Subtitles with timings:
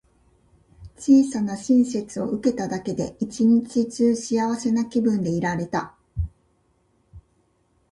[0.97, 5.95] 小さな親切を受けただけで、一日中幸せな気分でいられた。